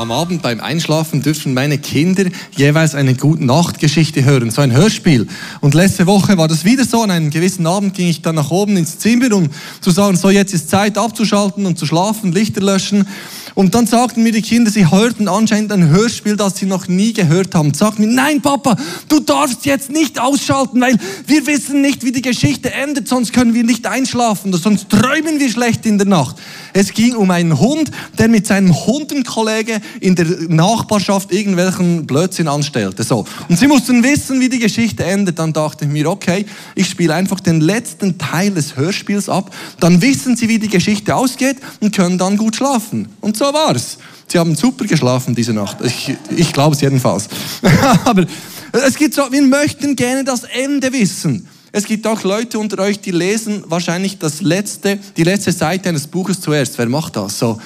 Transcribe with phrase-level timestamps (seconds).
[0.00, 2.24] am Abend beim Einschlafen dürfen meine Kinder
[2.56, 5.26] jeweils eine gute Nachtgeschichte hören, so ein Hörspiel.
[5.60, 7.02] Und letzte Woche war das wieder so.
[7.02, 9.50] An einem gewissen Abend ging ich dann nach oben ins Zimmer, um
[9.82, 13.06] zu sagen, so jetzt ist Zeit abzuschalten und zu schlafen, Lichter löschen.
[13.54, 17.12] Und dann sagten mir die Kinder, sie hörten anscheinend ein Hörspiel, das sie noch nie
[17.12, 17.74] gehört haben.
[17.74, 18.76] Sagten mir, nein Papa,
[19.08, 20.96] du darfst jetzt nicht ausschalten, weil
[21.26, 25.50] wir wissen nicht, wie die Geschichte endet, sonst können wir nicht einschlafen, sonst träumen wir
[25.50, 26.36] schlecht in der Nacht.
[26.72, 33.02] Es ging um einen Hund, der mit seinem Hundenkollege in der Nachbarschaft irgendwelchen Blödsinn anstellte.
[33.02, 33.24] So.
[33.48, 35.38] Und sie mussten wissen, wie die Geschichte endet.
[35.38, 39.54] Dann dachte ich mir, okay, ich spiele einfach den letzten Teil des Hörspiels ab.
[39.80, 43.08] Dann wissen sie, wie die Geschichte ausgeht und können dann gut schlafen.
[43.20, 43.98] Und so war's.
[44.26, 45.78] Sie haben super geschlafen diese Nacht.
[45.82, 47.28] Ich, ich glaube es jedenfalls.
[48.04, 48.24] Aber
[48.72, 51.48] es gibt so, wir möchten gerne das Ende wissen.
[51.72, 56.06] Es gibt auch Leute unter euch, die lesen wahrscheinlich das letzte, die letzte Seite eines
[56.06, 56.76] Buches zuerst.
[56.78, 57.38] Wer macht das?
[57.38, 57.60] So,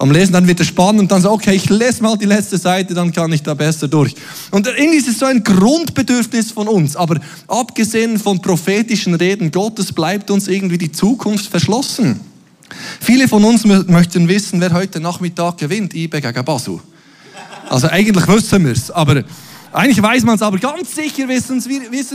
[0.00, 2.56] am Lesen, dann wird es spannend und dann so, okay, ich lese mal die letzte
[2.56, 4.14] Seite, dann kann ich da besser durch.
[4.50, 9.92] Und irgendwie ist es so ein Grundbedürfnis von uns, aber abgesehen von prophetischen Reden Gottes
[9.92, 12.20] bleibt uns irgendwie die Zukunft verschlossen.
[13.00, 16.80] Viele von uns möchten wissen, wer heute Nachmittag gewinnt, IBE gegen Basel.
[17.68, 19.22] Also eigentlich wissen wir es, aber
[19.72, 21.64] eigentlich weiß man es, aber ganz sicher wissen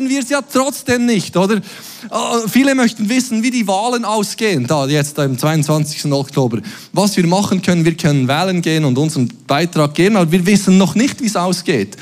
[0.09, 1.55] wir es ja trotzdem nicht, oder?
[1.55, 6.11] Äh, viele möchten wissen, wie die Wahlen ausgehen, da jetzt am 22.
[6.11, 6.59] Oktober.
[6.91, 10.77] Was wir machen können, wir können wählen gehen und unseren Beitrag geben, aber wir wissen
[10.77, 11.95] noch nicht, wie es ausgeht.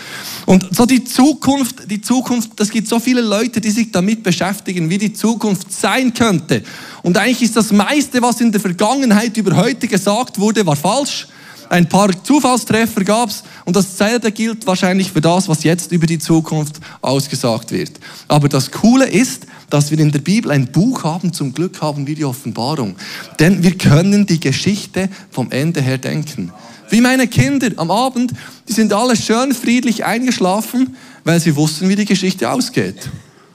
[0.46, 4.90] Und so die Zukunft, die Zukunft, das gibt so viele Leute, die sich damit beschäftigen,
[4.90, 6.64] wie die Zukunft sein könnte.
[7.04, 11.28] Und eigentlich ist das meiste, was in der Vergangenheit über heute gesagt wurde, war falsch.
[11.70, 16.20] Ein paar Zufallstreffer gab es und dasselbe gilt wahrscheinlich für das, was jetzt über die
[16.20, 17.92] Zukunft ausgesagt wird.
[18.28, 22.06] Aber das Coole ist, dass wir in der Bibel ein Buch haben, zum Glück haben
[22.06, 22.96] wir die Offenbarung.
[23.40, 26.52] Denn wir können die Geschichte vom Ende her denken.
[26.90, 28.34] Wie meine Kinder am Abend,
[28.68, 33.10] die sind alle schön friedlich eingeschlafen, weil sie wussten, wie die Geschichte ausgeht.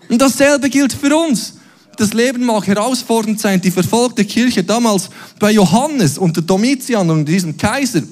[0.09, 1.58] Und dasselbe gilt für uns
[1.99, 3.61] das Leben mag herausfordernd sein.
[3.61, 8.03] Die verfolgte Kirche damals bei Johannes unter Domitian und diesem Kaiser,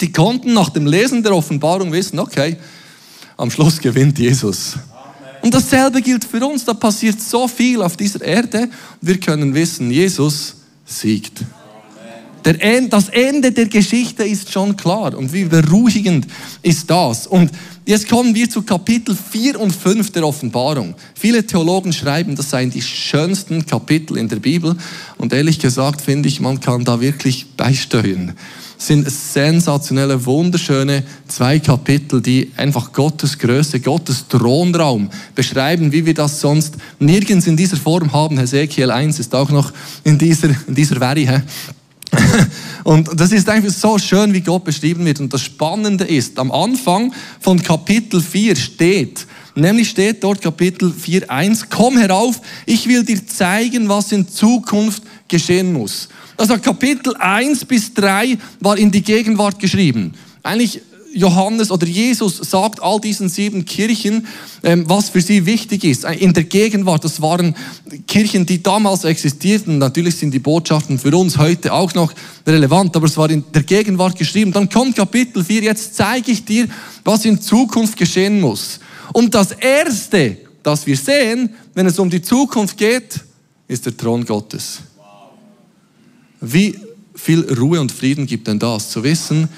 [0.00, 2.56] die konnten nach dem Lesen der Offenbarung wissen, okay,
[3.36, 4.74] am Schluss gewinnt Jesus.
[5.42, 6.64] Und dasselbe gilt für uns.
[6.64, 8.68] Da passiert so viel auf dieser Erde.
[9.00, 11.42] Wir können wissen, Jesus siegt.
[12.44, 15.16] Der, das Ende der Geschichte ist schon klar.
[15.16, 16.26] Und wie beruhigend
[16.62, 17.26] ist das?
[17.26, 17.50] Und
[17.84, 20.94] jetzt kommen wir zu Kapitel 4 und 5 der Offenbarung.
[21.14, 24.76] Viele Theologen schreiben, das seien die schönsten Kapitel in der Bibel.
[25.18, 28.34] Und ehrlich gesagt finde ich, man kann da wirklich beisteuern.
[28.78, 36.14] Es sind sensationelle, wunderschöne zwei Kapitel, die einfach Gottes Größe, Gottes Thronraum beschreiben, wie wir
[36.14, 38.38] das sonst nirgends in dieser Form haben.
[38.38, 39.72] Hesekiel 1 ist auch noch
[40.04, 41.26] in dieser, in dieser Veri.
[42.84, 45.20] Und das ist einfach so schön, wie Gott beschrieben wird.
[45.20, 51.66] Und das Spannende ist, am Anfang von Kapitel 4 steht, nämlich steht dort Kapitel 4.1,
[51.68, 56.08] komm herauf, ich will dir zeigen, was in Zukunft geschehen muss.
[56.36, 60.12] Also Kapitel 1 bis 3 war in die Gegenwart geschrieben.
[60.42, 60.80] Eigentlich
[61.16, 64.26] Johannes oder Jesus sagt all diesen sieben Kirchen,
[64.62, 66.04] ähm, was für sie wichtig ist.
[66.04, 67.56] In der Gegenwart, das waren
[68.06, 69.78] Kirchen, die damals existierten.
[69.78, 72.12] Natürlich sind die Botschaften für uns heute auch noch
[72.46, 74.52] relevant, aber es war in der Gegenwart geschrieben.
[74.52, 76.68] Dann kommt Kapitel 4, jetzt zeige ich dir,
[77.04, 78.78] was in Zukunft geschehen muss.
[79.12, 83.20] Und das Erste, das wir sehen, wenn es um die Zukunft geht,
[83.68, 84.80] ist der Thron Gottes.
[86.40, 86.78] Wie
[87.14, 89.48] viel Ruhe und Frieden gibt denn das, zu wissen,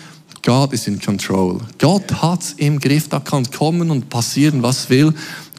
[0.48, 1.60] God is in control.
[1.78, 5.12] Gott hat's im Griff, da kann kommen und passieren, was will.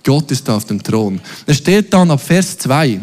[0.04, 1.22] Gott ist auf dem Thron.
[1.46, 3.00] Es steht dann ab Vers 2.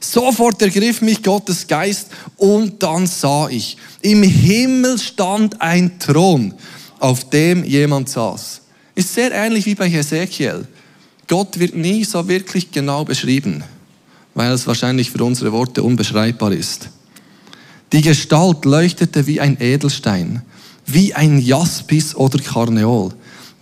[0.00, 2.06] Sofort ergriff mich Gottes Geist
[2.38, 6.54] und dann sah ich, im Himmel stand ein Thron,
[6.98, 8.62] auf dem jemand saß.
[8.94, 10.66] Ist sehr ähnlich wie bei Hesekiel.
[11.28, 13.64] Gott wird nie so wirklich genau beschrieben,
[14.32, 16.88] weil es wahrscheinlich für unsere Worte unbeschreibbar ist.
[17.92, 20.40] Die Gestalt leuchtete wie ein Edelstein
[20.92, 23.12] wie ein Jaspis oder Karneol.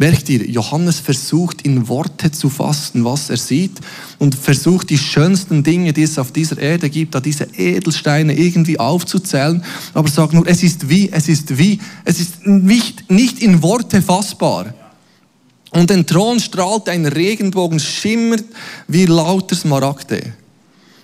[0.00, 3.80] Merkt ihr, Johannes versucht in Worte zu fassen, was er sieht
[4.20, 8.78] und versucht die schönsten Dinge, die es auf dieser Erde gibt, da diese Edelsteine irgendwie
[8.78, 9.64] aufzuzählen,
[9.94, 14.00] aber sagt nur, es ist wie, es ist wie, es ist nicht, nicht in Worte
[14.00, 14.72] fassbar.
[15.70, 18.44] Und den Thron strahlt ein Regenbogen, schimmert
[18.86, 20.32] wie lauter Smaragde.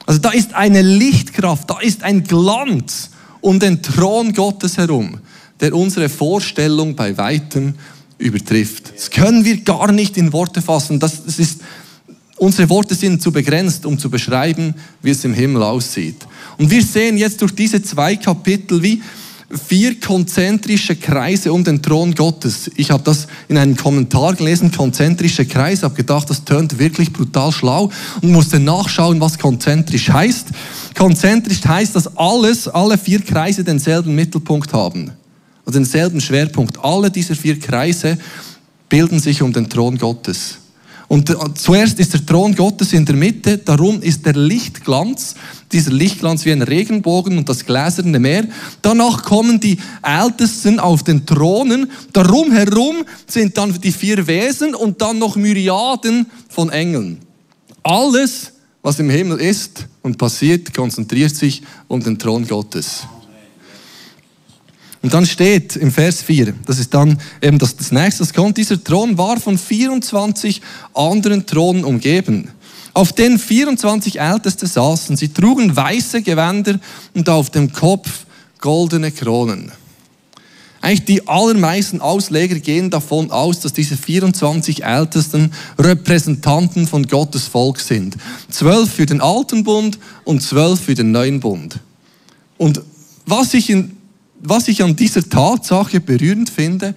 [0.07, 3.11] Also da ist eine Lichtkraft, da ist ein Glanz
[3.41, 5.19] um den Thron Gottes herum
[5.61, 7.75] der unsere Vorstellung bei weitem
[8.19, 8.93] übertrifft.
[8.95, 11.01] Das können wir gar nicht in Worte fassen.
[11.01, 11.61] Das, das ist,
[12.37, 16.27] unsere Worte sind zu begrenzt, um zu beschreiben, wie es im Himmel aussieht.
[16.59, 19.03] Und wir sehen jetzt durch diese zwei Kapitel, wie,
[19.59, 22.71] vier konzentrische Kreise um den Thron Gottes.
[22.77, 27.53] Ich habe das in einem Kommentar gelesen, konzentrische Kreise, habe gedacht, das tönt wirklich brutal
[27.53, 27.91] schlau
[28.21, 30.49] und musste nachschauen, was konzentrisch heißt.
[30.97, 35.13] Konzentrisch heißt, dass alles, alle vier Kreise denselben Mittelpunkt haben,
[35.67, 36.79] also denselben Schwerpunkt.
[36.83, 38.19] Alle diese vier Kreise
[38.89, 40.59] bilden sich um den Thron Gottes.
[41.07, 45.35] Und zuerst ist der Thron Gottes in der Mitte, darum ist der Lichtglanz,
[45.71, 48.47] dieser Lichtglanz wie ein Regenbogen und das gläserne Meer.
[48.81, 55.01] Danach kommen die Ältesten auf den Thronen, darum herum sind dann die vier Wesen und
[55.03, 57.19] dann noch Myriaden von Engeln.
[57.83, 58.53] Alles,
[58.83, 63.03] was im Himmel ist und passiert, konzentriert sich um den Thron Gottes.
[65.05, 68.57] Und dann steht im Vers 4, das ist dann eben das, das nächste, das kommt,
[68.57, 70.63] dieser Thron war von 24
[70.95, 72.49] anderen Thronen umgeben,
[72.95, 75.19] auf denen 24 Älteste saßen.
[75.19, 76.81] Sie trugen weiße Gewänder
[77.13, 78.25] und auf dem Kopf
[78.61, 79.73] goldene Kronen.
[80.81, 87.79] Eigentlich die allermeisten Ausleger gehen davon aus, dass diese 24 Ältesten Repräsentanten von Gottes Volk
[87.79, 88.17] sind.
[88.49, 91.79] Zwölf für den alten Bund und zwölf für den neuen Bund.
[92.57, 92.81] Und
[93.27, 93.94] was ich in
[94.45, 96.95] was ich an dieser Tatsache berührend finde,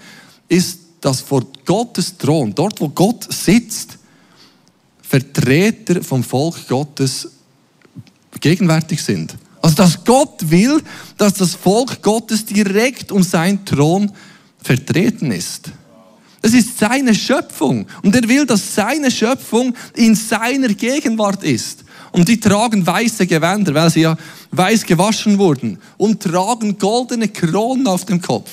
[0.50, 3.98] ist, dass vor Gottes Thron, dort wo Gott sitzt,
[5.02, 7.30] Vertreter vom Volk Gottes
[8.42, 9.36] gegenwärtig sind.
[9.62, 10.82] Also dass Gott will,
[11.18, 14.12] dass das Volk Gottes direkt um seinen Thron
[14.62, 15.72] vertreten ist.
[16.42, 21.84] Das ist seine Schöpfung und er will, dass seine Schöpfung in seiner Gegenwart ist.
[22.12, 24.18] Und die tragen weiße Gewänder, weil sie ja
[24.52, 28.52] weiß gewaschen wurden und tragen goldene Kronen auf dem Kopf.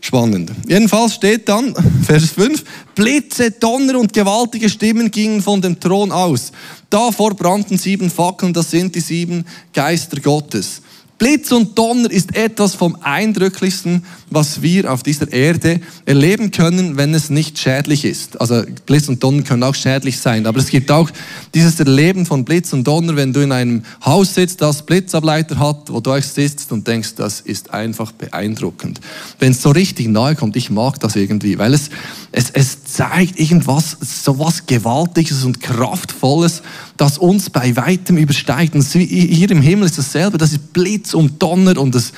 [0.00, 0.52] Spannend.
[0.68, 1.74] Jedenfalls steht dann,
[2.04, 2.62] Vers 5,
[2.94, 6.52] Blitze, Donner und gewaltige Stimmen gingen von dem Thron aus.
[6.90, 10.82] Davor brannten sieben Fackeln, das sind die sieben Geister Gottes.
[11.18, 17.14] Blitz und Donner ist etwas vom Eindrücklichsten, was wir auf dieser Erde erleben können, wenn
[17.14, 18.40] es nicht schädlich ist.
[18.40, 21.08] Also Blitz und Donner können auch schädlich sein, aber es gibt auch
[21.54, 25.88] dieses Erleben von Blitz und Donner, wenn du in einem Haus sitzt, das Blitzableiter hat,
[25.88, 29.00] wo du euch sitzt und denkst, das ist einfach beeindruckend.
[29.38, 31.90] Wenn es so richtig nahe kommt, ich mag das irgendwie, weil es,
[32.32, 36.62] es, es zeigt irgendwas, so was Gewaltiges und Kraftvolles,
[36.96, 38.74] das uns bei weitem übersteigt.
[38.74, 42.12] Und hier im Himmel ist dasselbe, das ist Blitz und Donner und das,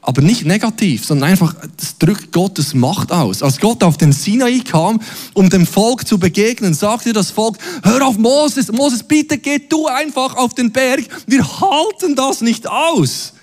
[0.00, 3.42] aber nicht negativ, sondern einfach, das drückt Gottes Macht aus.
[3.42, 5.00] Als Gott auf den Sinai kam,
[5.34, 9.86] um dem Volk zu begegnen, sagte das Volk, hör auf Moses, Moses, bitte geh du
[9.86, 13.34] einfach auf den Berg, wir halten das nicht aus.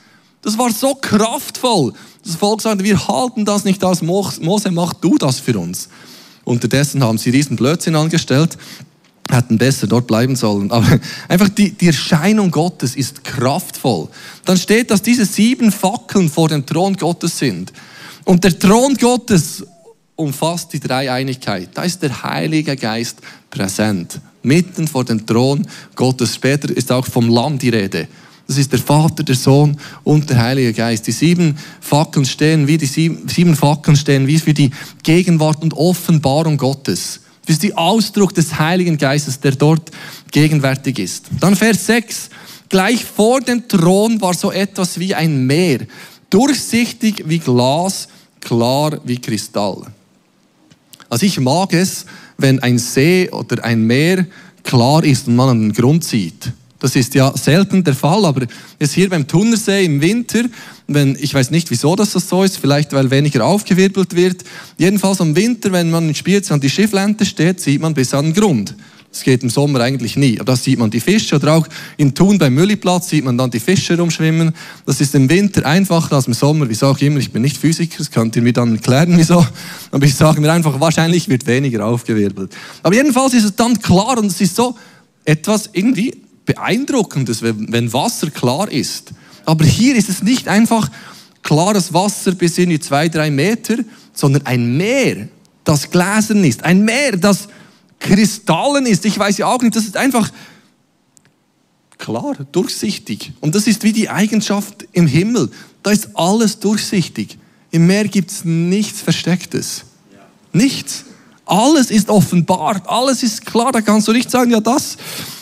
[0.42, 1.94] Das war so kraftvoll.
[2.24, 5.90] Das Volk sagte, wir halten das nicht aus, Mose, mach du das für uns.
[6.46, 8.58] Unterdessen haben sie riesen Blödsinn angestellt
[9.32, 10.72] hätten besser dort bleiben sollen.
[10.72, 14.10] Aber einfach die, die Erscheinung Gottes ist kraftvoll.
[14.46, 17.74] Dann steht, dass diese sieben Fackeln vor dem Thron Gottes sind.
[18.24, 19.64] Und der Thron Gottes
[20.16, 21.70] umfasst die Dreieinigkeit.
[21.74, 23.20] Da ist der Heilige Geist
[23.50, 24.20] präsent.
[24.44, 26.36] Mitten vor dem Thron Gottes.
[26.36, 28.08] Später ist auch vom Lamm die Rede.
[28.48, 31.08] Das ist der Vater, der Sohn und der Heilige Geist.
[31.08, 34.70] Die sieben Fackeln stehen wie die sieben, Fackeln stehen wie für die
[35.02, 37.22] Gegenwart und Offenbarung Gottes.
[37.46, 39.92] Das ist der Ausdruck des Heiligen Geistes, der dort
[40.32, 41.26] gegenwärtig ist.
[41.40, 42.30] Dann Vers 6.
[42.70, 45.82] Gleich vor dem Thron war so etwas wie ein Meer,
[46.30, 48.08] durchsichtig wie Glas,
[48.42, 49.84] klar wie Kristall.
[51.10, 52.06] Also ich mag es,
[52.38, 54.26] wenn ein See oder ein Meer
[54.64, 56.52] klar ist und man an den Grund sieht.
[56.86, 58.46] Das ist ja selten der Fall, aber
[58.80, 60.44] jetzt hier beim Thunersee im Winter,
[60.88, 64.44] wenn, ich weiß nicht, wieso das so ist, vielleicht weil weniger aufgewirbelt wird.
[64.78, 68.26] Jedenfalls im Winter, wenn man in Spiez an die Schifflente steht, sieht man bis an
[68.26, 68.76] den Grund.
[69.10, 70.36] Das geht im Sommer eigentlich nie.
[70.40, 73.50] Aber da sieht man die Fische oder auch in Thun beim Mülliplatz sieht man dann
[73.50, 74.54] die Fische rumschwimmen.
[74.86, 76.70] Das ist im Winter einfacher als im Sommer.
[76.70, 79.44] Wieso auch immer, ich bin nicht Physiker, das könnt ihr mir dann erklären, wieso.
[79.90, 82.56] Aber ich sage mir einfach, wahrscheinlich wird weniger aufgewirbelt.
[82.84, 84.76] Aber jedenfalls ist es dann klar und es ist so
[85.24, 89.12] etwas irgendwie Beeindruckendes, wenn Wasser klar ist.
[89.46, 90.90] Aber hier ist es nicht einfach
[91.42, 93.78] klares Wasser bis in die zwei, drei Meter,
[94.14, 95.28] sondern ein Meer,
[95.64, 96.64] das gläsern ist.
[96.64, 97.48] Ein Meer, das
[98.00, 99.06] Kristallen ist.
[99.06, 100.32] Ich weiß ja auch nicht, das ist einfach
[101.98, 103.32] klar, durchsichtig.
[103.42, 105.50] Und das ist wie die Eigenschaft im Himmel.
[105.84, 107.38] Da ist alles durchsichtig.
[107.72, 109.86] Im Meer gibt es nichts Verstecktes.
[110.54, 111.06] Nichts.
[111.46, 113.72] Alles ist offenbart, alles ist klar.
[113.72, 114.98] Da kannst du nicht sagen, ja, das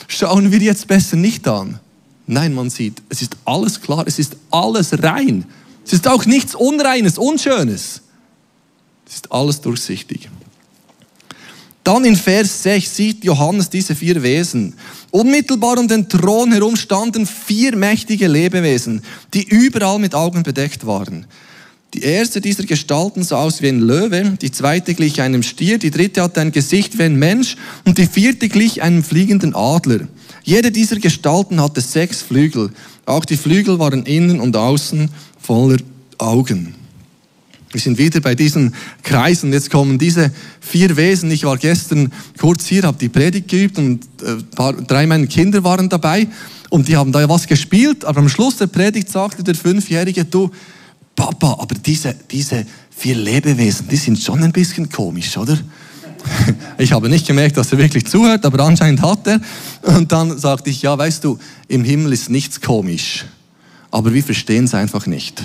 [0.08, 1.80] schauen wir jetzt besser nicht an.
[2.26, 5.46] Nein, man sieht, es ist alles klar, es ist alles rein.
[5.86, 8.02] Es ist auch nichts Unreines, Unschönes.
[9.06, 10.30] Es ist alles durchsichtig.
[11.84, 14.74] Dann in Vers 6 sieht Johannes diese vier Wesen.
[15.12, 19.02] Unmittelbar um den Thron herum standen vier mächtige Lebewesen,
[19.34, 21.26] die überall mit Augen bedeckt waren.
[21.94, 25.92] Die erste dieser Gestalten sah aus wie ein Löwe, die zweite glich einem Stier, die
[25.92, 30.08] dritte hatte ein Gesicht wie ein Mensch und die vierte glich einem fliegenden Adler.
[30.44, 32.72] Jede dieser Gestalten hatte sechs Flügel.
[33.06, 35.10] Auch die Flügel waren innen und außen
[35.40, 35.78] voller
[36.18, 36.74] Augen.
[37.72, 38.74] Wir sind wieder bei diesen
[39.04, 39.54] Kreisen.
[39.54, 40.32] Jetzt kommen diese
[40.62, 41.30] vier Wesen.
[41.32, 45.64] Ich war gestern kurz hier, habe die Predigt geübt und äh, paar, drei meiner Kinder
[45.64, 46.28] waren dabei
[46.70, 48.04] und die haben da was gespielt.
[48.06, 50.52] Aber am Schluss der Predigt sagte der Fünfjährige, du,
[51.16, 55.58] Papa, aber diese, diese vier Lebewesen, die sind schon ein bisschen komisch, oder?
[56.78, 59.42] Ich habe nicht gemerkt, dass er wirklich zuhört, aber anscheinend hat er.
[59.82, 63.26] Und dann sagte ich, ja, weißt du, im Himmel ist nichts komisch,
[63.92, 65.44] aber wir verstehen es einfach nicht.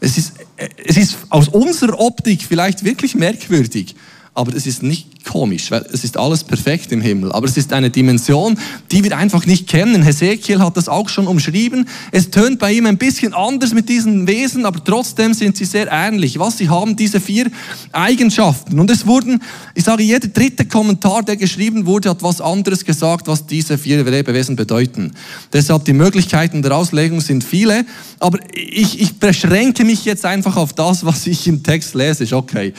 [0.00, 3.94] Es ist, es ist aus unserer Optik vielleicht wirklich merkwürdig,
[4.34, 7.32] aber es ist nicht komisch, weil es ist alles perfekt im Himmel.
[7.32, 8.58] Aber es ist eine Dimension,
[8.90, 10.02] die wir einfach nicht kennen.
[10.02, 11.86] Hesekiel hat das auch schon umschrieben.
[12.12, 15.88] Es tönt bei ihm ein bisschen anders mit diesen Wesen, aber trotzdem sind sie sehr
[15.90, 16.38] ähnlich.
[16.38, 17.50] Was sie haben, diese vier
[17.92, 18.80] Eigenschaften.
[18.80, 19.42] Und es wurden,
[19.74, 24.02] ich sage, jeder dritte Kommentar, der geschrieben wurde, hat was anderes gesagt, was diese vier
[24.02, 25.12] Lebewesen bedeuten.
[25.52, 27.84] Deshalb die Möglichkeiten der Auslegung sind viele,
[28.18, 32.24] aber ich, ich beschränke mich jetzt einfach auf das, was ich im Text lese.
[32.24, 32.72] Ist okay.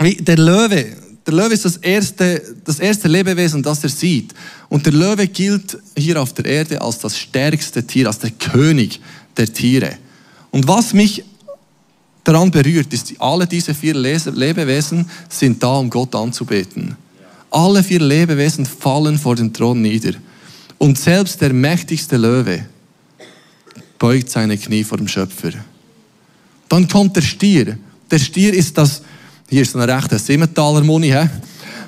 [0.00, 4.32] Der Löwe, der Löwe ist das erste, das erste Lebewesen, das er sieht.
[4.70, 8.98] Und der Löwe gilt hier auf der Erde als das stärkste Tier, als der König
[9.36, 9.98] der Tiere.
[10.50, 11.22] Und was mich
[12.24, 16.96] daran berührt, ist, alle diese vier Lebewesen sind da, um Gott anzubeten.
[17.50, 20.14] Alle vier Lebewesen fallen vor dem Thron nieder.
[20.78, 22.64] Und selbst der mächtigste Löwe
[23.98, 25.50] beugt seine Knie vor dem Schöpfer.
[26.70, 27.78] Dann kommt der Stier.
[28.10, 29.02] Der Stier ist das
[29.50, 31.12] hier ist so ein rechter Simmentaler Muni.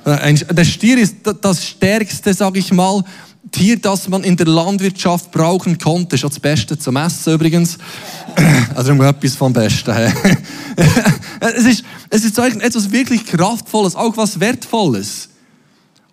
[0.05, 3.05] Der Stier ist das stärkste, sage ich mal,
[3.53, 6.19] Tier, das man in der Landwirtschaft brauchen konnte.
[6.19, 7.79] Schon das Beste zum Essen übrigens.
[8.75, 9.91] Also etwas vom Besten.
[11.41, 15.29] es ist, es ist etwas wirklich Kraftvolles, auch was Wertvolles.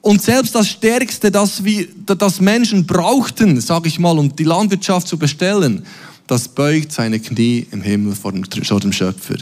[0.02, 5.08] Und selbst das Stärkste, das, wir, das Menschen brauchten, sage ich mal, um die Landwirtschaft
[5.08, 5.86] zu bestellen,
[6.28, 9.38] das beugt seine Knie im Himmel vor dem Schöpfer.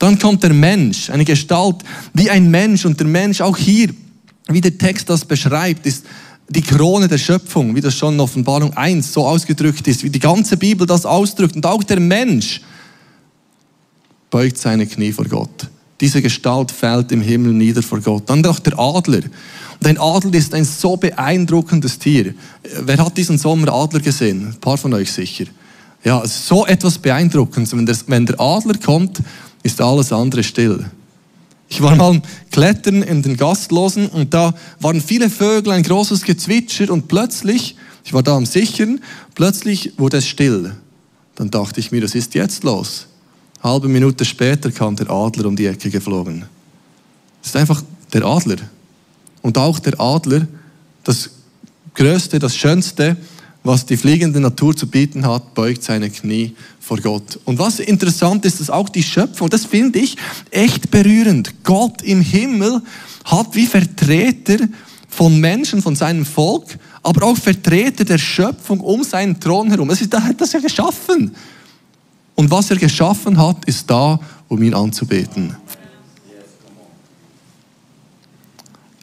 [0.00, 1.76] Dann kommt der Mensch, eine Gestalt
[2.14, 2.86] wie ein Mensch.
[2.86, 3.90] Und der Mensch, auch hier,
[4.48, 6.06] wie der Text das beschreibt, ist
[6.48, 10.18] die Krone der Schöpfung, wie das schon in Offenbarung 1 so ausgedrückt ist, wie die
[10.18, 11.54] ganze Bibel das ausdrückt.
[11.54, 12.62] Und auch der Mensch
[14.30, 15.68] beugt seine Knie vor Gott.
[16.00, 18.22] Diese Gestalt fällt im Himmel nieder vor Gott.
[18.30, 19.20] Dann auch der Adler.
[19.80, 22.34] Und ein Adler ist ein so beeindruckendes Tier.
[22.84, 24.46] Wer hat diesen Sommer Adler gesehen?
[24.46, 25.44] Ein paar von euch sicher.
[26.02, 28.06] Ja, so etwas Beeindruckendes.
[28.06, 29.20] Wenn der Adler kommt
[29.62, 30.84] ist alles andere still.
[31.68, 36.90] Ich war mal klettern in den Gastlosen und da waren viele Vögel, ein großes Gezwitscher
[36.90, 39.00] und plötzlich, ich war da am Sichern,
[39.34, 40.74] plötzlich wurde es still.
[41.36, 43.06] Dann dachte ich mir, was ist jetzt los?
[43.62, 46.44] Halbe Minute später kam der Adler um die Ecke geflogen.
[47.40, 48.56] Das ist einfach der Adler.
[49.42, 50.46] Und auch der Adler,
[51.04, 51.30] das
[51.94, 53.16] Größte, das Schönste,
[53.62, 57.38] was die fliegende Natur zu bieten hat, beugt seine Knie vor Gott.
[57.44, 60.16] Und was interessant ist, dass auch die Schöpfung, das finde ich
[60.50, 61.62] echt berührend.
[61.62, 62.80] Gott im Himmel
[63.24, 64.58] hat wie Vertreter
[65.08, 69.88] von Menschen, von seinem Volk, aber auch Vertreter der Schöpfung um seinen Thron herum.
[69.88, 71.34] Das ist, er hat das ja geschaffen.
[72.34, 75.54] Und was er geschaffen hat, ist da, um ihn anzubeten.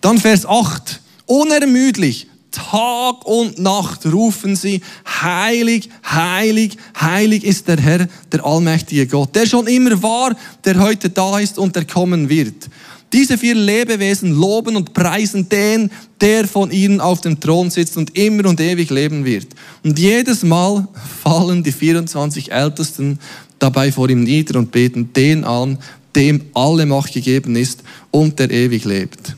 [0.01, 1.01] Dann Vers 8.
[1.25, 4.81] Unermüdlich Tag und Nacht rufen sie,
[5.21, 10.35] heilig, heilig, heilig ist der Herr, der allmächtige Gott, der schon immer war,
[10.65, 12.67] der heute da ist und der kommen wird.
[13.13, 18.17] Diese vier Lebewesen loben und preisen den, der von ihnen auf dem Thron sitzt und
[18.17, 19.47] immer und ewig leben wird.
[19.83, 20.87] Und jedes Mal
[21.23, 23.19] fallen die 24 Ältesten
[23.59, 25.77] dabei vor ihm nieder und beten den an,
[26.15, 29.35] dem alle Macht gegeben ist und der ewig lebt.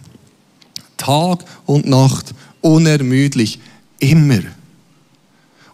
[0.97, 3.59] Tag und Nacht unermüdlich,
[3.99, 4.39] immer.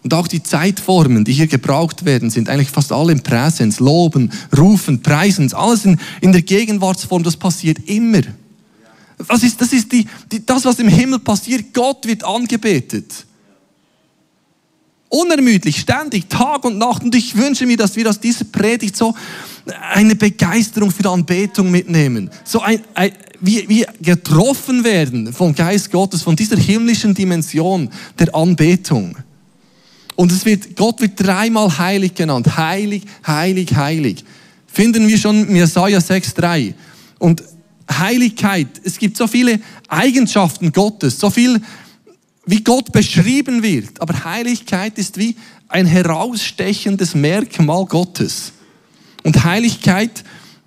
[0.02, 3.80] Und auch die Zeitformen, die hier gebraucht werden, sind eigentlich fast alle im Präsens.
[3.80, 8.20] Loben, rufen, preisen, alles in, in der Gegenwartsform, das passiert immer.
[9.18, 11.72] Was ist, das ist die, die, das, was im Himmel passiert.
[11.72, 13.26] Gott wird angebetet.
[15.08, 17.02] Unermüdlich, ständig, Tag und Nacht.
[17.02, 19.14] Und ich wünsche mir, dass wir aus dieser Predigt so
[19.74, 22.30] eine Begeisterung für Anbetung mitnehmen.
[22.44, 28.34] So ein, ein, wie, wie getroffen werden vom Geist Gottes, von dieser himmlischen Dimension der
[28.34, 29.16] Anbetung.
[30.14, 32.56] Und es wird, Gott wird dreimal heilig genannt.
[32.56, 34.24] Heilig, heilig, heilig.
[34.66, 36.74] Finden wir schon in Jesaja 6,3.
[37.18, 37.42] Und
[37.90, 38.68] Heiligkeit.
[38.82, 41.60] Es gibt so viele Eigenschaften Gottes, so viel,
[42.46, 44.00] wie Gott beschrieben wird.
[44.00, 45.36] Aber Heiligkeit ist wie
[45.68, 48.52] ein herausstechendes Merkmal Gottes.
[49.26, 50.22] Und Heiligkeit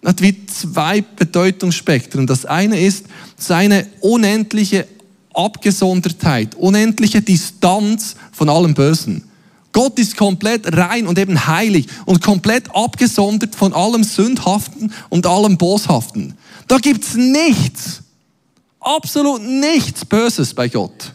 [0.05, 2.27] hat wie zwei Bedeutungsspektren.
[2.27, 3.05] Das eine ist
[3.37, 4.85] seine unendliche
[5.33, 9.23] Abgesondertheit, unendliche Distanz von allem Bösen.
[9.71, 15.57] Gott ist komplett rein und eben heilig und komplett abgesondert von allem Sündhaften und allem
[15.57, 16.33] Boshaften.
[16.67, 18.01] Da gibt's nichts,
[18.81, 21.13] absolut nichts Böses bei Gott.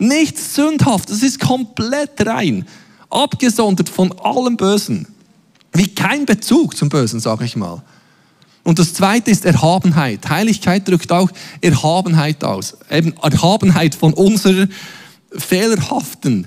[0.00, 2.66] Nichts Sündhaftes, es ist komplett rein,
[3.08, 5.06] abgesondert von allem Bösen.
[5.72, 7.82] Wie kein Bezug zum Bösen, sage ich mal.
[8.64, 10.28] Und das zweite ist Erhabenheit.
[10.28, 12.76] Heiligkeit drückt auch Erhabenheit aus.
[12.90, 14.68] Eben Erhabenheit von unserer
[15.36, 16.46] fehlerhaften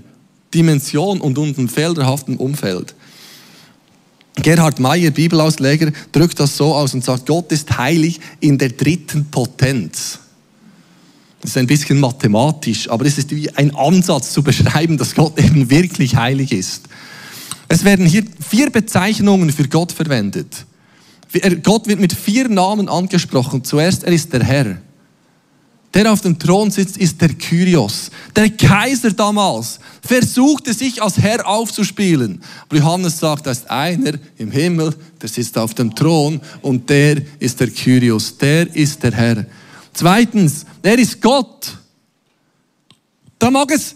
[0.54, 2.96] Dimension und unserem fehlerhaften Umfeld.
[4.36, 9.26] Gerhard Meyer, Bibelausleger, drückt das so aus und sagt, Gott ist heilig in der dritten
[9.26, 10.20] Potenz.
[11.42, 15.38] Das ist ein bisschen mathematisch, aber es ist wie ein Ansatz zu beschreiben, dass Gott
[15.40, 16.84] eben wirklich heilig ist.
[17.68, 20.66] Es werden hier vier Bezeichnungen für Gott verwendet.
[21.64, 23.64] Gott wird mit vier Namen angesprochen.
[23.64, 24.78] Zuerst, er ist der Herr.
[25.94, 28.12] Der auf dem Thron sitzt, ist der Kyrios.
[28.36, 32.42] Der Kaiser damals versuchte sich als Herr aufzuspielen.
[32.68, 37.22] Aber Johannes sagt, da ist einer im Himmel, der sitzt auf dem Thron und der
[37.40, 38.38] ist der Kyrios.
[38.38, 39.46] Der ist der Herr.
[39.94, 41.78] Zweitens, er ist Gott.
[43.40, 43.96] Da mag es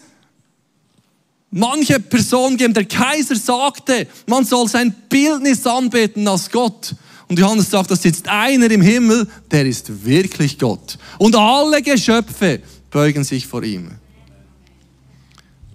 [1.51, 2.73] manche Person geben.
[2.73, 6.95] Der Kaiser sagte, man soll sein Bildnis anbeten als Gott.
[7.27, 10.97] Und Johannes sagt, da sitzt einer im Himmel, der ist wirklich Gott.
[11.19, 13.91] Und alle Geschöpfe beugen sich vor ihm.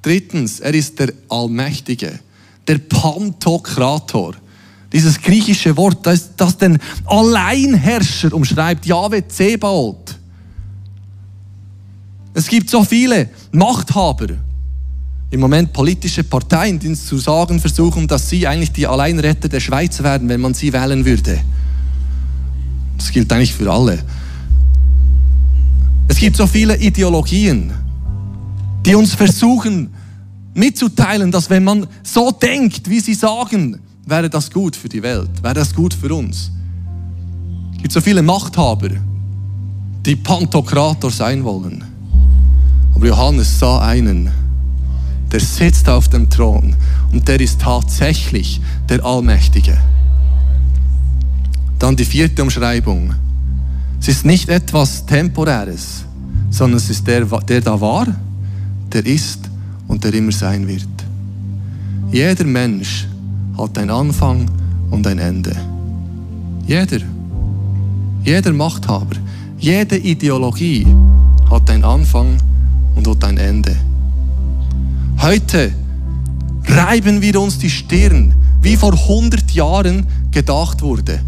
[0.03, 2.19] Drittens, er ist der Allmächtige,
[2.67, 4.35] der Pantokrator.
[4.93, 10.19] Dieses griechische Wort, das, das den Alleinherrscher umschreibt, Jahwe Zebaoth.
[12.35, 14.27] Es gibt so viele Machthaber,
[15.35, 20.01] im Moment politische Parteien, die zu sagen versuchen, dass sie eigentlich die Alleinretter der Schweiz
[20.01, 21.41] werden, wenn man sie wählen würde.
[22.97, 23.99] Das gilt eigentlich für alle.
[26.07, 27.73] Es gibt so viele Ideologien,
[28.87, 29.93] die uns versuchen
[30.55, 35.43] mitzuteilen, dass wenn man so denkt, wie sie sagen, wäre das gut für die Welt,
[35.43, 36.53] wäre das gut für uns.
[37.73, 38.91] Es gibt so viele Machthaber,
[40.07, 41.83] die Pantokrator sein wollen.
[42.95, 44.31] Aber Johannes sah einen,
[45.35, 46.77] der sitzt auf dem Thron
[47.13, 49.77] und der ist tatsächlich der Allmächtige.
[51.81, 53.13] Dann die vierte Umschreibung.
[53.99, 56.05] Es ist nicht etwas Temporäres,
[56.51, 58.07] sondern es ist der, der da war,
[58.93, 59.51] der ist
[59.89, 60.87] und der immer sein wird.
[62.13, 63.09] Jeder Mensch
[63.59, 64.49] hat einen Anfang
[64.93, 65.57] und ein Ende.
[66.65, 67.01] Jeder.
[68.23, 69.17] Jeder Machthaber.
[69.59, 70.87] Jede Ideologie
[71.51, 72.37] hat einen Anfang
[72.95, 73.77] und hat ein Ende.
[75.25, 75.73] Heute
[76.67, 81.19] reiben wir uns die Stirn, wie vor 100 Jahren gedacht wurde.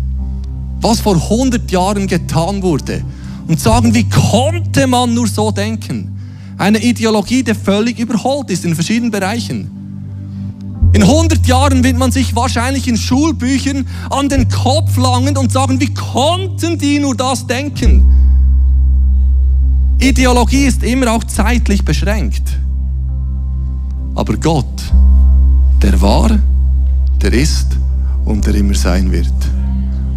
[0.83, 3.03] Was vor 100 Jahren getan wurde.
[3.49, 6.15] Und sagen, wie konnte man nur so denken?
[6.59, 9.71] Eine Ideologie, die völlig überholt ist in verschiedenen Bereichen.
[10.93, 15.81] In 100 Jahren wird man sich wahrscheinlich in Schulbüchern an den Kopf langen und sagen,
[15.81, 18.05] wie konnten die nur das denken?
[19.99, 22.59] Ideologie ist immer auch zeitlich beschränkt.
[24.17, 24.83] Aber Gott,
[25.83, 26.31] der war,
[27.21, 27.77] der ist
[28.25, 29.33] und der immer sein wird.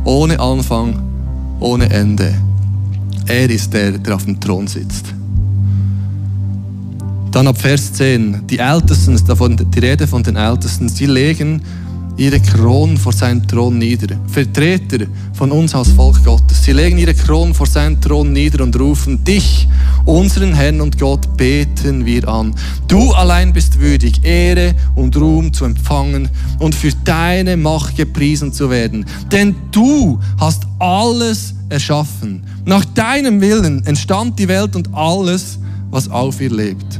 [0.05, 0.97] Ohne Anfang,
[1.59, 2.33] ohne Ende.
[3.27, 5.13] Er ist der, der auf dem Thron sitzt.
[7.31, 9.21] Dann ab Vers 10, die Ältesten,
[9.69, 11.61] die Rede von den Ältesten, sie legen
[12.19, 14.17] ihre Kronen vor seinem Thron nieder.
[14.27, 16.63] Vertreter von uns als Volk Gottes.
[16.63, 19.67] Sie legen ihre Kronen vor seinem Thron nieder und rufen, dich,
[20.05, 22.53] unseren Herrn und Gott, beten wir an.
[22.87, 26.27] Du allein bist würdig, Ehre und Ruhm zu empfangen
[26.59, 29.05] und für deine Macht gepriesen zu werden.
[29.31, 32.43] Denn du hast alles erschaffen.
[32.65, 35.57] Nach deinem Willen entstand die Welt und alles,
[35.89, 36.99] was auf ihr lebt.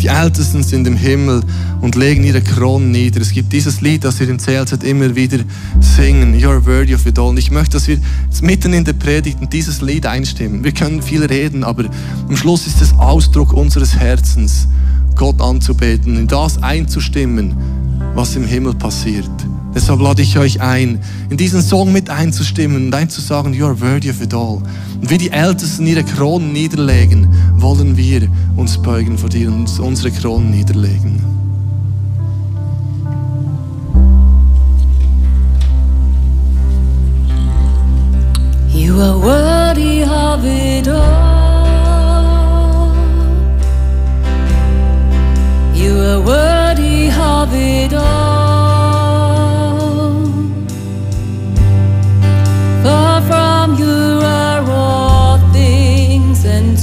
[0.00, 1.42] Die Ältesten sind im Himmel
[1.80, 3.20] und legen ihre Kronen nieder.
[3.20, 5.38] Es gibt dieses Lied, das wir im CLZ immer wieder
[5.80, 7.30] singen, You're worthy of it all.
[7.30, 7.98] Und ich möchte, dass wir
[8.40, 10.62] mitten in der Predigt in dieses Lied einstimmen.
[10.62, 11.86] Wir können viel reden, aber
[12.28, 14.68] am Schluss ist es Ausdruck unseres Herzens,
[15.16, 17.56] Gott anzubeten, in das einzustimmen,
[18.14, 19.28] was im Himmel passiert.
[19.74, 20.98] Deshalb lade ich euch ein,
[21.30, 24.62] in diesen Song mit einzustimmen und einzusagen, you are worthy of it all.
[25.00, 30.10] Und wie die Ältesten ihre Kronen niederlegen, wollen wir uns beugen vor dir und unsere
[30.10, 31.22] Kronen niederlegen.
[38.74, 41.38] You are worthy of it all.
[45.74, 48.37] You are worthy of it all.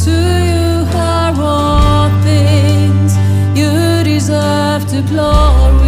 [0.03, 3.15] to you are all things.
[3.57, 5.84] You deserve to glory.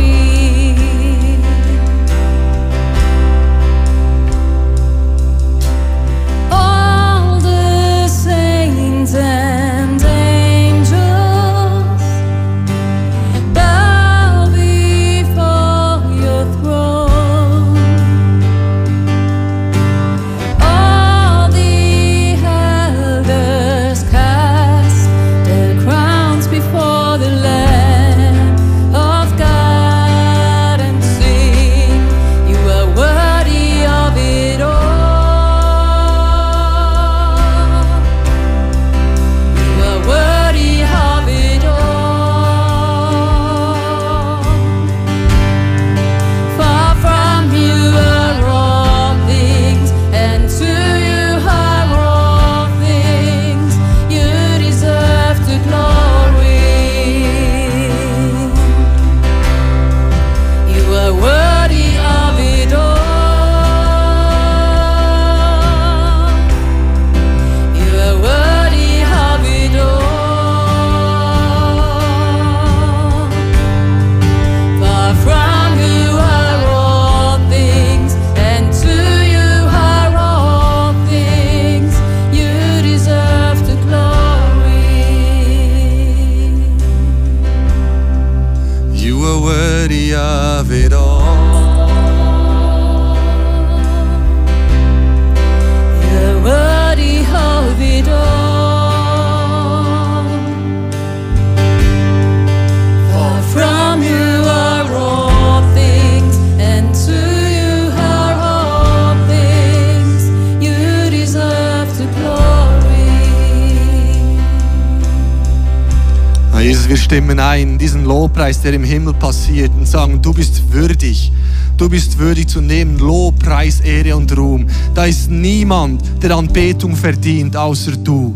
[117.37, 121.31] Stimmen ein, diesen Lobpreis, der im Himmel passiert, und sagen, du bist würdig.
[121.77, 124.65] Du bist würdig zu nehmen Lobpreis, Ehre und Ruhm.
[124.95, 128.35] Da ist niemand, der Anbetung verdient, außer du.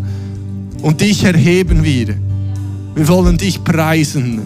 [0.81, 2.15] Und dich erheben wir.
[2.95, 4.41] Wir wollen dich preisen.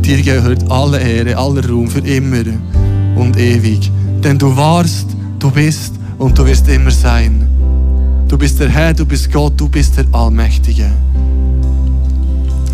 [0.00, 2.44] Dir gehört alle Ehre, aller Ruhm für immer
[3.16, 3.90] und ewig.
[4.22, 5.06] Denn du warst,
[5.38, 7.48] du bist und du wirst immer sein.
[8.28, 10.90] Du bist der Herr, du bist Gott, du bist der Allmächtige.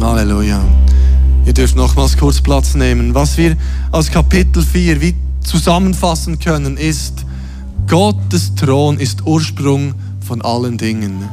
[0.03, 0.61] Halleluja.
[1.47, 3.15] Ihr dürft nochmals kurz Platz nehmen.
[3.15, 3.57] Was wir
[3.93, 7.25] aus Kapitel 4 wie zusammenfassen können, ist,
[7.87, 9.95] Gottes Thron ist Ursprung
[10.27, 11.29] von allen Dingen.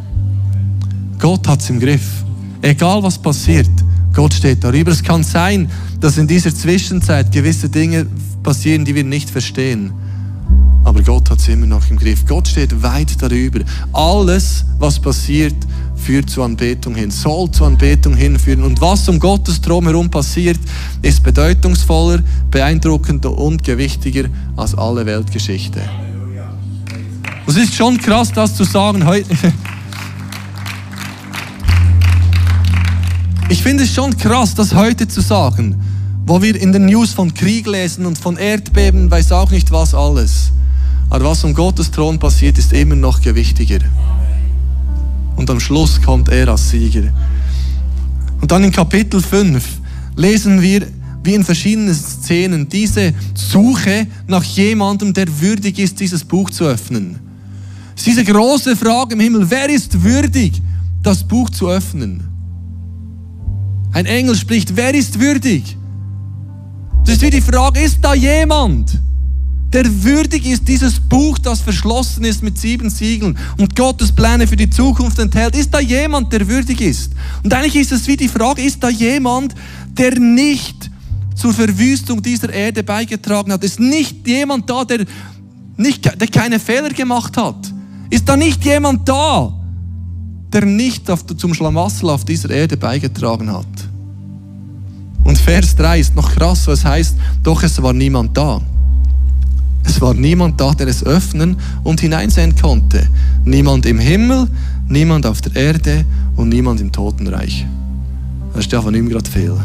[1.20, 2.24] Gott hat es im Griff.
[2.62, 3.70] Egal was passiert,
[4.14, 4.92] Gott steht darüber.
[4.92, 8.06] Es kann sein, dass in dieser Zwischenzeit gewisse Dinge
[8.44, 9.94] passieren, die wir nicht verstehen.
[10.84, 12.26] Aber Gott hat es immer noch im Griff.
[12.26, 13.60] Gott steht weit darüber.
[13.94, 15.56] Alles, was passiert,
[16.00, 18.64] führt zur Anbetung hin, soll zur Anbetung hinführen.
[18.64, 20.60] Und was um Gottes Thron herum passiert,
[21.02, 25.82] ist bedeutungsvoller, beeindruckender und gewichtiger als alle Weltgeschichte.
[27.48, 29.36] Es ist schon krass, das zu sagen heute.
[33.52, 35.82] Ich finde es schon krass, das heute zu sagen,
[36.28, 39.96] wo wir in den News von Krieg lesen und von Erdbeben, weiß auch nicht was
[39.96, 40.52] alles.
[41.10, 43.80] Aber was um Gottes Thron passiert, ist immer noch gewichtiger.
[45.40, 47.14] Und am Schluss kommt er als Sieger.
[48.42, 49.64] Und dann in Kapitel 5
[50.18, 50.86] lesen wir,
[51.24, 57.20] wie in verschiedenen Szenen, diese Suche nach jemandem, der würdig ist, dieses Buch zu öffnen.
[57.96, 60.62] Es ist diese große Frage im Himmel, wer ist würdig,
[61.02, 62.22] das Buch zu öffnen?
[63.94, 65.78] Ein Engel spricht, wer ist würdig?
[67.06, 68.92] Das ist wie die Frage, ist da jemand,
[69.74, 74.56] der würdig ist, dieses Buch, das verschlossen ist mit sieben Siegeln und Gottes Pläne für
[74.56, 75.56] die Zukunft enthält?
[75.56, 77.12] Ist da jemand, der würdig ist?
[77.44, 79.54] Und eigentlich ist es wie die Frage, ist da jemand,
[79.98, 80.90] der nicht
[81.36, 83.64] zur Verwüstung dieser Erde beigetragen hat?
[83.64, 85.06] Ist nicht jemand da, der,
[85.78, 87.72] nicht, der keine Fehler gemacht hat?
[88.10, 89.54] Ist da nicht jemand da,
[90.52, 93.68] der nicht auf, zum Schlamassel auf dieser Erde beigetragen hat.
[95.24, 98.62] Und Vers 3 ist noch krass, was heißt, doch es war niemand da.
[99.90, 103.08] Es war niemand da, der es öffnen und hineinsehen konnte.
[103.44, 104.48] Niemand im Himmel,
[104.88, 107.66] niemand auf der Erde und niemand im Totenreich.
[108.54, 109.56] Das ist ja von ihm gerade viel.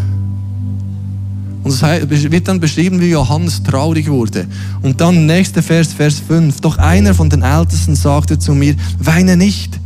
[1.62, 1.82] Und es
[2.30, 4.46] wird dann beschrieben, wie Johannes traurig wurde.
[4.80, 6.58] Und dann nächster Vers, Vers 5.
[6.62, 9.78] Doch einer von den Ältesten sagte zu mir, weine nicht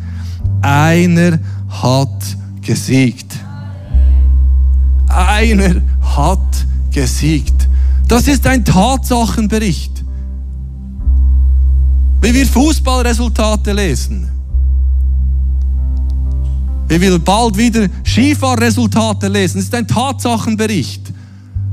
[0.63, 3.37] einer hat gesiegt.
[5.09, 7.69] Einer hat gesiegt.
[8.07, 9.98] Das ist ein Tatsachenbericht.
[12.21, 14.29] Wie wir Fußballresultate lesen.
[16.89, 19.59] Wie wir bald wieder Skifahrresultate lesen.
[19.59, 21.03] Das ist ein Tatsachenbericht.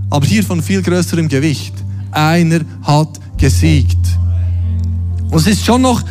[0.09, 1.73] Aber hier von viel größerem Gewicht.
[2.11, 3.97] Einer hat gesiegt.
[5.29, 6.03] Und es ist schon noch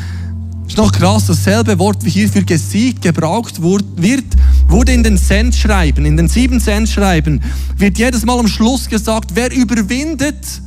[0.66, 4.24] ist noch krass, dasselbe Wort wie hier für gesiegt gebraucht wird,
[4.66, 7.42] wurde in den Sendschreiben, in den sieben Sendschreiben,
[7.76, 10.62] wird jedes Mal am Schluss gesagt, wer überwindet,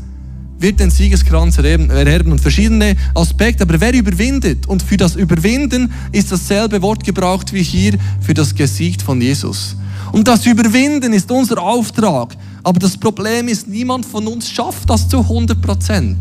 [0.60, 3.64] wird den Siegeskranz ererben und verschiedene Aspekte.
[3.64, 4.68] Aber wer überwindet?
[4.68, 9.76] Und für das Überwinden ist dasselbe Wort gebraucht wie hier für das Gesiegt von Jesus.
[10.12, 12.36] Und das Überwinden ist unser Auftrag.
[12.64, 16.18] Aber das Problem ist, niemand von uns schafft das zu 100 Prozent.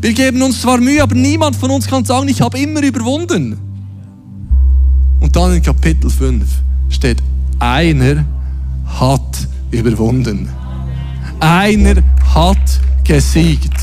[0.00, 3.58] Wir geben uns zwar Mühe, aber niemand von uns kann sagen, ich habe immer überwunden.
[5.20, 6.44] Und dann in Kapitel 5
[6.88, 7.18] steht,
[7.58, 8.24] einer
[8.86, 10.48] hat überwunden.
[11.38, 12.02] Einer
[12.34, 12.80] hat
[13.10, 13.74] gesiegt.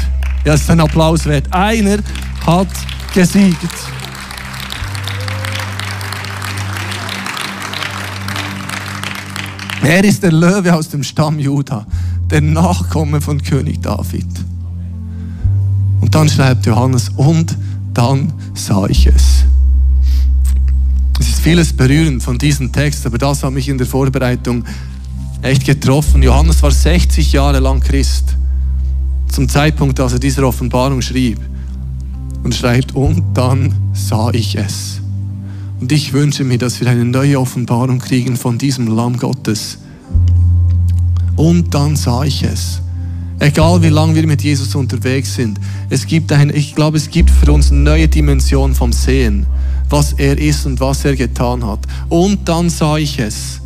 [0.45, 1.51] Ja, ist ein Applaus wert.
[1.51, 1.97] Einer
[2.45, 2.69] hat
[3.13, 3.73] gesiegt.
[9.81, 11.85] Er ist der Löwe aus dem Stamm Juda,
[12.31, 14.25] der Nachkomme von König David.
[15.99, 17.57] Und dann schreibt Johannes, und
[17.93, 19.43] dann sah ich es.
[21.19, 24.63] Es ist vieles berührend von diesem Text, aber das hat mich in der Vorbereitung
[25.41, 26.23] echt getroffen.
[26.23, 28.37] Johannes war 60 Jahre lang Christ,
[29.29, 31.39] zum Zeitpunkt, als er diese Offenbarung schrieb.
[32.43, 35.01] Und schreibt, und dann sah ich es.
[35.79, 39.79] Und ich wünsche mir, dass wir eine neue Offenbarung kriegen von diesem Lamm Gottes.
[41.35, 42.81] Und dann sah ich es.
[43.39, 45.59] Egal wie lange wir mit Jesus unterwegs sind,
[45.89, 49.45] es gibt ein, ich glaube, es gibt für uns eine neue Dimension vom Sehen,
[49.89, 51.81] was er ist und was er getan hat.
[52.09, 53.61] Und dann sah ich es.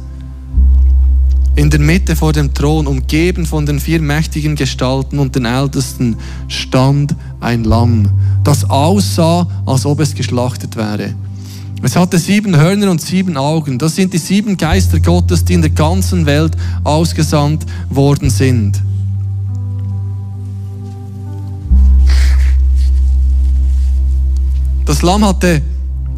[1.56, 6.16] In der Mitte vor dem Thron, umgeben von den vier mächtigen Gestalten und den Ältesten,
[6.48, 8.10] stand ein Lamm,
[8.44, 11.14] das aussah, als ob es geschlachtet wäre.
[11.84, 13.80] Es hatte sieben Hörner und sieben Augen.
[13.80, 18.82] Das sind die sieben Geister Gottes, die in der ganzen Welt ausgesandt worden sind.
[24.86, 25.62] Das Lamm hatte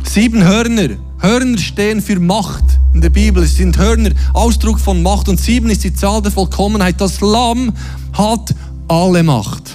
[0.03, 0.89] sieben Hörner.
[1.23, 3.43] Hörner stehen für Macht in der Bibel.
[3.43, 6.99] Es sind Hörner Ausdruck von Macht und sieben ist die Zahl der Vollkommenheit.
[6.99, 7.71] Das Lamm
[8.11, 8.53] hat
[8.89, 9.71] alle Macht.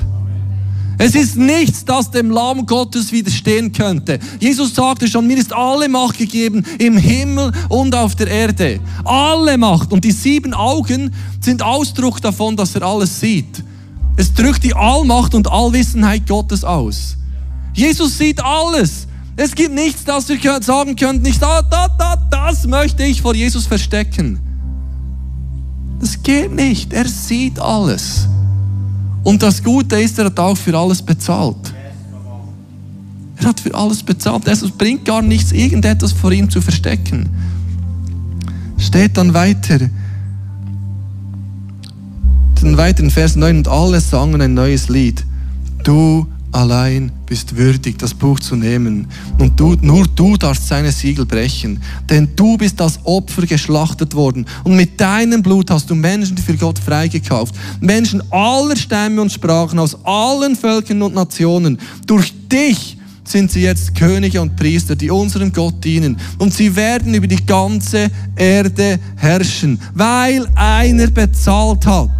[0.98, 4.18] Es ist nichts, das dem Lamm Gottes widerstehen könnte.
[4.38, 8.78] Jesus sagte schon, mir ist alle Macht gegeben im Himmel und auf der Erde.
[9.04, 9.90] Alle Macht.
[9.90, 13.64] Und die sieben Augen sind Ausdruck davon, dass er alles sieht.
[14.16, 17.16] Es drückt die Allmacht und Allwissenheit Gottes aus.
[17.72, 19.07] Jesus sieht alles.
[19.40, 23.36] Es gibt nichts, das wir sagen könnten, nicht da, da, da, das möchte ich vor
[23.36, 24.40] Jesus verstecken.
[26.00, 26.92] Das geht nicht.
[26.92, 28.26] Er sieht alles.
[29.22, 31.72] Und das Gute ist, er hat auch für alles bezahlt.
[33.36, 34.48] Er hat für alles bezahlt.
[34.48, 37.28] Es bringt gar nichts, irgendetwas vor ihm zu verstecken.
[38.76, 39.78] Steht dann weiter,
[42.60, 45.24] dann weiter in Vers 9, und alle sangen ein neues Lied.
[45.84, 49.06] Du allein bist würdig, das Buch zu nehmen.
[49.38, 51.80] Und du, nur du darfst seine Siegel brechen.
[52.08, 54.46] Denn du bist als Opfer geschlachtet worden.
[54.64, 57.54] Und mit deinem Blut hast du Menschen für Gott freigekauft.
[57.80, 61.78] Menschen aller Stämme und Sprachen, aus allen Völkern und Nationen.
[62.06, 66.16] Durch dich sind sie jetzt Könige und Priester, die unserem Gott dienen.
[66.38, 72.10] Und sie werden über die ganze Erde herrschen, weil einer bezahlt hat.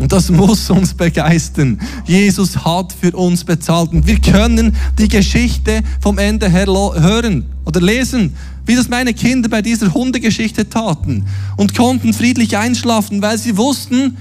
[0.00, 1.78] Und das muss uns begeistern.
[2.06, 3.92] Jesus hat für uns bezahlt.
[3.92, 8.34] Und wir können die Geschichte vom Ende her hören oder lesen,
[8.64, 11.26] wie das meine Kinder bei dieser Hundegeschichte taten
[11.58, 14.16] und konnten friedlich einschlafen, weil sie wussten,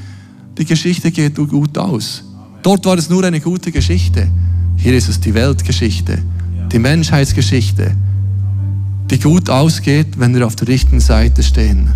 [0.57, 2.25] die Geschichte geht gut aus.
[2.61, 4.27] Dort war es nur eine gute Geschichte.
[4.75, 6.19] Hier ist es die Weltgeschichte,
[6.73, 7.95] die Menschheitsgeschichte,
[9.09, 11.89] die gut ausgeht, wenn wir auf der richtigen Seite stehen.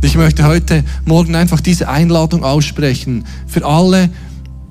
[0.00, 4.10] Ich möchte heute Morgen einfach diese Einladung aussprechen für alle,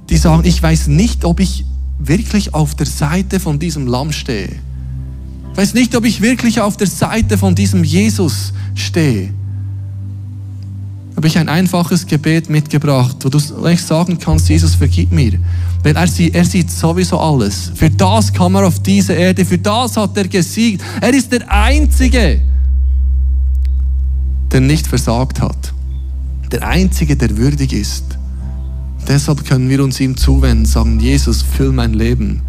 [0.09, 1.65] die sagen, ich weiß nicht, ob ich
[1.99, 4.55] wirklich auf der Seite von diesem Lamm stehe.
[5.51, 9.33] Ich weiß nicht, ob ich wirklich auf der Seite von diesem Jesus stehe.
[11.17, 15.33] Habe ich ein einfaches Gebet mitgebracht, wo du sagen kannst, Jesus, vergib mir.
[15.83, 17.71] Weil er sieht, er sieht sowieso alles.
[17.75, 20.83] Für das kam er auf diese Erde, für das hat er gesiegt.
[21.01, 22.39] Er ist der Einzige,
[24.57, 25.71] der nicht versagt hat.
[26.51, 28.17] Der Einzige, der würdig ist.
[29.07, 32.41] Deshalb können wir uns ihm zuwenden, sagen, Jesus, füll mein Leben.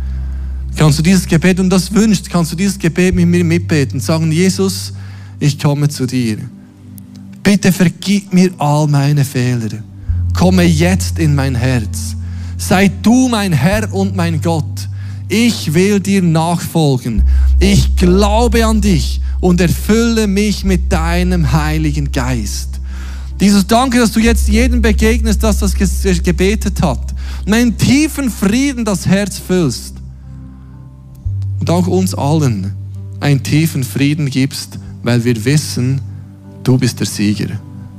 [0.74, 4.32] Kannst du dieses Gebet, und das wünscht, kannst du dieses Gebet mit mir mitbeten, sagen,
[4.32, 4.94] Jesus,
[5.38, 6.38] ich komme zu dir.
[7.42, 9.82] Bitte vergib mir all meine Fehler.
[10.32, 12.16] Komme jetzt in mein Herz.
[12.56, 14.88] Sei du mein Herr und mein Gott.
[15.28, 17.22] Ich will dir nachfolgen.
[17.60, 22.80] Ich glaube an dich und erfülle mich mit deinem Heiligen Geist.
[23.40, 27.14] Jesus, danke, dass du jetzt jedem begegnest, dass das gebetet hat.
[27.46, 29.94] Und einen tiefen Frieden das Herz füllst.
[31.60, 32.72] Und auch uns allen
[33.20, 36.00] einen tiefen Frieden gibst, weil wir wissen,
[36.62, 37.48] du bist der Sieger.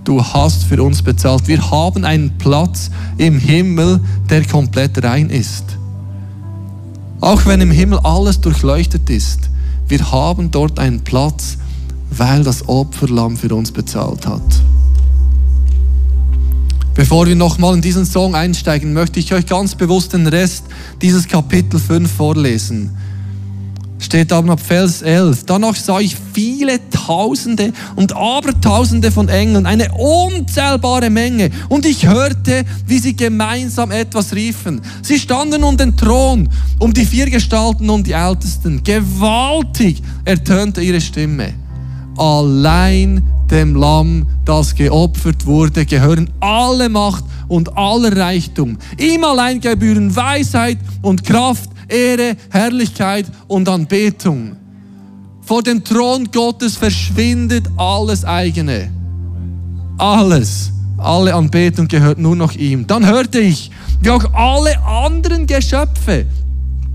[0.03, 1.47] Du hast für uns bezahlt.
[1.47, 5.77] Wir haben einen Platz im Himmel, der komplett rein ist.
[7.21, 9.49] Auch wenn im Himmel alles durchleuchtet ist,
[9.87, 11.57] wir haben dort einen Platz,
[12.11, 14.41] weil das Opferlamm für uns bezahlt hat.
[16.93, 20.65] Bevor wir nochmal in diesen Song einsteigen, möchte ich euch ganz bewusst den Rest
[21.01, 22.91] dieses Kapitel 5 vorlesen
[23.99, 25.45] steht aber ab Vers 11.
[25.45, 31.51] Danach sah ich viele Tausende und Abertausende von Engeln, eine unzählbare Menge.
[31.67, 34.81] Und ich hörte, wie sie gemeinsam etwas riefen.
[35.01, 38.83] Sie standen um den Thron, um die vier Gestalten und die Ältesten.
[38.83, 41.53] Gewaltig ertönte ihre Stimme.
[42.17, 48.77] Allein dem Lamm, das geopfert wurde, gehören alle Macht und aller Reichtum.
[48.97, 54.55] Ihm allein gebühren Weisheit und Kraft Ehre, Herrlichkeit und Anbetung.
[55.41, 58.91] Vor dem Thron Gottes verschwindet alles eigene.
[59.97, 60.71] Alles.
[60.97, 62.85] Alle Anbetung gehört nur noch ihm.
[62.85, 63.71] Dann hörte ich,
[64.01, 66.25] wie auch alle anderen Geschöpfe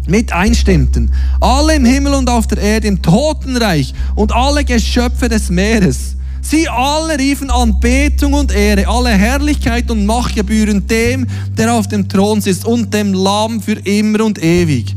[0.06, 1.12] mit einstimmten.
[1.40, 6.68] Alle im Himmel und auf der Erde, im Totenreich und alle Geschöpfe des Meeres Sie
[6.68, 11.26] alle riefen Anbetung und Ehre, alle Herrlichkeit und Macht gebühren dem,
[11.56, 14.94] der auf dem Thron sitzt und dem Lamm für immer und ewig.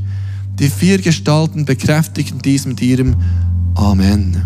[0.59, 3.15] Die vier Gestalten bekräftigten dies mit ihrem
[3.75, 4.41] Amen.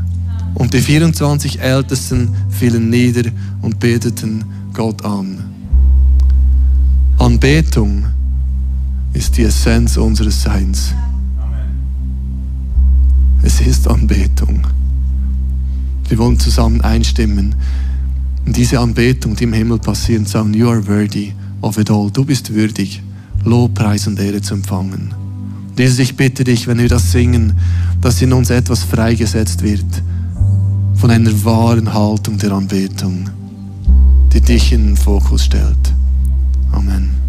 [0.53, 3.31] Und die 24 Ältesten fielen nieder
[3.63, 5.43] und beteten Gott an.
[7.17, 8.05] Anbetung
[9.13, 10.93] ist die Essenz unseres Seins.
[13.41, 14.61] Es ist Anbetung.
[16.11, 17.55] Wir wollen zusammen einstimmen
[18.45, 22.11] und diese Anbetung, die im Himmel passiert, sagen, You are worthy of it all.
[22.11, 23.01] Du bist würdig,
[23.45, 25.13] Lobpreis und Ehre zu empfangen.
[25.77, 27.53] Jesus, ich bitte dich, wenn wir das singen,
[28.01, 29.85] dass in uns etwas freigesetzt wird
[30.95, 33.29] von einer wahren Haltung der Anbetung,
[34.33, 35.93] die dich in den Fokus stellt.
[36.73, 37.20] Amen.